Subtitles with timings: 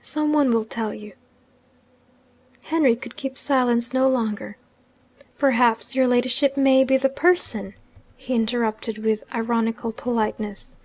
[0.00, 1.12] 'Some one will tell you.'
[2.66, 4.56] Henry could keep silence no longer.
[5.38, 7.74] 'Perhaps, your ladyship may be the person?'
[8.14, 10.76] he interrupted with ironical politeness.